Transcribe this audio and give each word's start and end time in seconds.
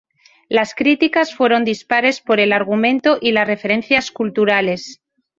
Las 0.49 0.73
críticas 0.73 1.35
fueron 1.35 1.63
dispares 1.63 2.21
por 2.21 2.39
el 2.39 2.53
argumento 2.53 3.19
y 3.21 3.33
las 3.33 3.45
referencias 3.45 4.09
culturales. 4.09 4.99